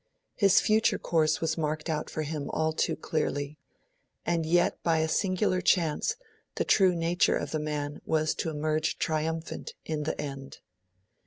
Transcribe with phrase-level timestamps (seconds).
[0.33, 3.59] His future course was marked out for him all too clearly;
[4.25, 6.15] and yet by a singular chance
[6.55, 10.57] the true nature of the man was to emerge triumphant in the end.